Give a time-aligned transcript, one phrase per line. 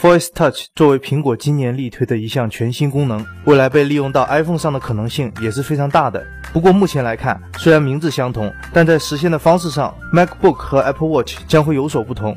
[0.00, 6.24] Voice Touch 作为苹果今年力推的一项全新功能，未来被利用到 iPhone 上的可能性也是非常大的。
[6.52, 12.36] 不过目前来看，虽然名字相同，但在实现的方式上，MacBook 和 Apple Watch 将会有所不同。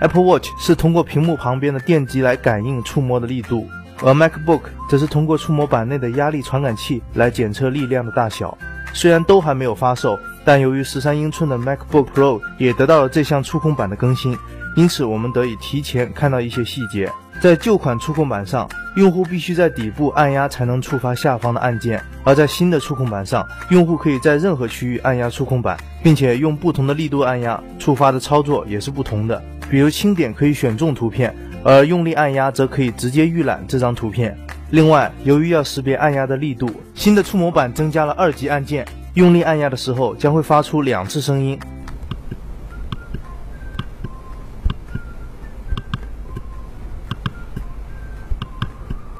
[0.00, 3.68] Apple Watch 是通过屏幕旁边的电极来感应触摸的力度，
[4.00, 8.56] 而 MacBook 则是通过触摸板内的压力传感器来检测力量的大小。
[8.94, 14.36] 虽然都还没有发售，但由于十三英寸的 MacBook Pro 也得到了这项触控板的更新。
[14.74, 17.10] 因此，我们得以提前看到一些细节。
[17.42, 29.42] 在旧款触控板上，用户必须在底部按压才能触发下方的按键；而在新的触控板上，用户可以在任何区域按压触控板，并且用不同的力度按压，触发的操作也是不同的。
[29.68, 31.34] 比如轻点可以选中图片，
[31.64, 34.36] 而用力按压则可以直接预览这张图片。
[34.70, 41.58] 另外，由于要识别按压的力度，新的触摸板增加了二级按键，用力按压的时候将会发出两次声音。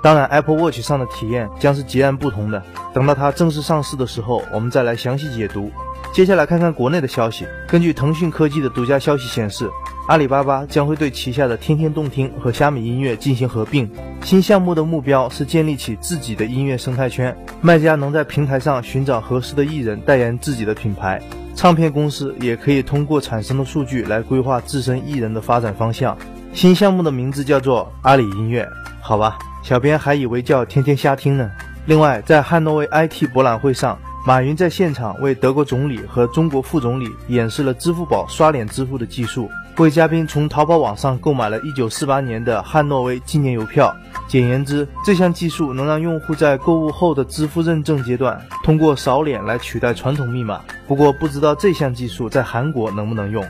[0.03, 2.61] 当然，Apple Watch 上的体验将是截然不同的。
[2.93, 5.71] 等到它正式上市的时候，我们再来详细解读。
[6.13, 7.47] 接下来看看国内的消息。
[7.67, 9.71] 根据腾讯科技的独家消息显示，
[10.09, 13.91] 阿里巴巴将会对旗下的天天动听和虾米音乐进行合并。
[14.23, 21.23] 新项目的目标是建立起自己的音乐生态圈，卖家能在平台上寻找合适的艺人代言自己的品牌，
[21.55, 26.17] 唱片公司也可以通过产生的数据来规划自身艺人的发展方向。
[26.53, 28.69] 新项目的名字叫做阿里音乐，
[29.01, 29.39] 好吧。
[29.63, 31.51] 小编还以为叫天天瞎听呢。
[31.85, 43.93] 另外，在汉诺威 IT 博览会上，马云在现场为德国总理和中国副总理演示了支付宝刷脸支付的技术，为嘉宾从淘宝网上购买了一九四八年的汉诺威纪念邮票。
[44.29, 50.61] 简言之，这项技术能让用户在购物后的支付认证阶段，通过扫脸来取代传统密码。
[50.87, 53.45] 不过，不知道这项技术在韩国能不能用。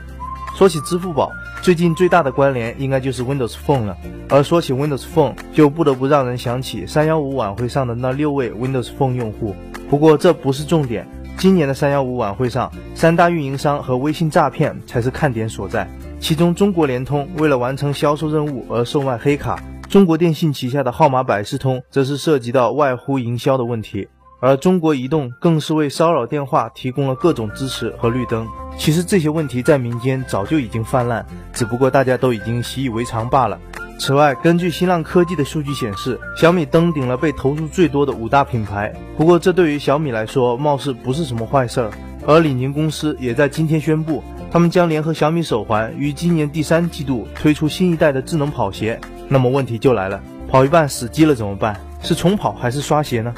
[0.55, 1.31] 说起支付宝，
[1.63, 3.95] 最近最大的关联应该就是 Windows Phone 了。
[4.27, 9.55] 而说起 Windows Phone，就不得不让人想起三幺五晚会上的那六位 Windows Phone 用户。
[9.89, 11.07] 不过这不是重点，
[11.37, 15.89] 今年的三幺五晚会上，三大运营商和微信诈骗才是看点所在。
[16.19, 24.09] 其中，中国联通为了完成销售任务而售卖黑卡，中国电信旗下的号码百事通则是涉及到外呼营销的问题。
[24.45, 28.45] 而中国移动更是为骚扰电话提供了各种支持和绿灯。
[28.77, 33.57] 其实这些问题在民间早就已经泛滥，只不过大家都已经习以为常罢了。
[33.97, 38.93] 此外，根据新浪科技的数据显示，小米登顶了被投诉最多的五大品牌。
[39.15, 41.89] 不过这对于小米来说，貌似不是什么坏事儿。
[42.27, 44.21] 而李宁公司也在今天宣布，
[44.51, 48.99] 他们将联合小米手环于今年第三季度推出新一代的智能跑鞋。
[49.29, 51.79] 那么问题就来了，跑一半死机了怎么办？
[52.01, 53.33] 是重跑还是刷鞋呢？